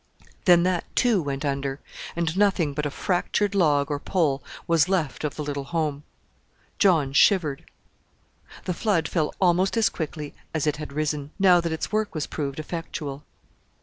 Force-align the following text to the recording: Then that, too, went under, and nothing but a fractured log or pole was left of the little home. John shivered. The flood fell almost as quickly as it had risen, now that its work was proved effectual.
Then 0.45 0.63
that, 0.63 0.85
too, 0.95 1.21
went 1.21 1.45
under, 1.45 1.79
and 2.15 2.35
nothing 2.35 2.73
but 2.73 2.87
a 2.87 2.89
fractured 2.89 3.53
log 3.53 3.91
or 3.91 3.99
pole 3.99 4.41
was 4.65 4.89
left 4.89 5.23
of 5.23 5.35
the 5.35 5.43
little 5.43 5.65
home. 5.65 6.01
John 6.79 7.13
shivered. 7.13 7.69
The 8.65 8.73
flood 8.73 9.07
fell 9.07 9.31
almost 9.39 9.77
as 9.77 9.89
quickly 9.89 10.33
as 10.55 10.65
it 10.65 10.77
had 10.77 10.91
risen, 10.91 11.29
now 11.37 11.61
that 11.61 11.71
its 11.71 11.91
work 11.91 12.15
was 12.15 12.25
proved 12.25 12.57
effectual. 12.59 13.23